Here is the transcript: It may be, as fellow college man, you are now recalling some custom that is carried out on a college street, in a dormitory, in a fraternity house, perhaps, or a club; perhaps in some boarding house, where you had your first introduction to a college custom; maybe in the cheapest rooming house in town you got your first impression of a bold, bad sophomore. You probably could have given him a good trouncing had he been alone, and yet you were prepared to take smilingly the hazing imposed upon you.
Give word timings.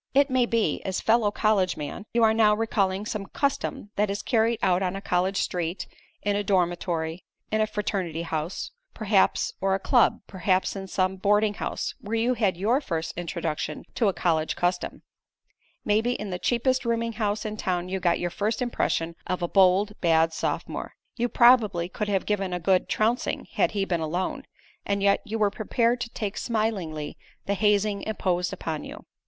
It 0.15 0.31
may 0.31 0.47
be, 0.47 0.81
as 0.83 0.99
fellow 0.99 1.29
college 1.29 1.77
man, 1.77 2.05
you 2.11 2.23
are 2.23 2.33
now 2.33 2.55
recalling 2.55 3.05
some 3.05 3.27
custom 3.27 3.91
that 3.97 4.09
is 4.09 4.23
carried 4.23 4.57
out 4.63 4.81
on 4.81 4.95
a 4.95 4.99
college 4.99 5.37
street, 5.37 5.85
in 6.23 6.35
a 6.35 6.43
dormitory, 6.43 7.23
in 7.51 7.61
a 7.61 7.67
fraternity 7.67 8.23
house, 8.23 8.71
perhaps, 8.95 9.53
or 9.61 9.75
a 9.75 9.79
club; 9.79 10.21
perhaps 10.25 10.75
in 10.75 10.87
some 10.87 11.17
boarding 11.17 11.53
house, 11.53 11.93
where 12.01 12.15
you 12.15 12.33
had 12.33 12.57
your 12.57 12.81
first 12.81 13.13
introduction 13.15 13.83
to 13.93 14.07
a 14.07 14.13
college 14.13 14.55
custom; 14.55 15.03
maybe 15.85 16.13
in 16.13 16.31
the 16.31 16.39
cheapest 16.39 16.83
rooming 16.83 17.13
house 17.13 17.45
in 17.45 17.55
town 17.55 17.87
you 17.87 17.99
got 17.99 18.17
your 18.19 18.31
first 18.31 18.59
impression 18.59 19.15
of 19.27 19.43
a 19.43 19.47
bold, 19.47 19.93
bad 20.01 20.33
sophomore. 20.33 20.95
You 21.15 21.29
probably 21.29 21.87
could 21.89 22.07
have 22.09 22.25
given 22.25 22.53
him 22.53 22.57
a 22.57 22.59
good 22.59 22.89
trouncing 22.89 23.45
had 23.53 23.73
he 23.73 23.85
been 23.85 24.01
alone, 24.01 24.45
and 24.83 25.03
yet 25.03 25.21
you 25.25 25.37
were 25.37 25.51
prepared 25.51 26.01
to 26.01 26.09
take 26.09 26.39
smilingly 26.39 27.19
the 27.45 27.53
hazing 27.53 28.01
imposed 28.01 28.51
upon 28.51 28.83
you. 28.83 29.05